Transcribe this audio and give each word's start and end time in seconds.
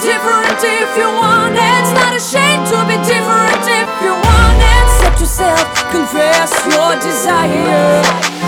different 0.00 0.60
if 0.62 0.90
you 0.96 1.08
want 1.10 1.54
It's 1.54 1.92
not 1.92 2.14
a 2.14 2.20
shame 2.20 2.62
to 2.70 2.78
be 2.86 2.96
different 3.06 3.62
if 3.66 3.90
you 4.02 4.12
want 4.14 4.58
Accept 4.82 5.20
yourself, 5.20 5.90
confess 5.90 6.52
your 6.72 6.94
desire. 7.00 8.47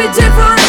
be 0.00 0.06
different 0.14 0.59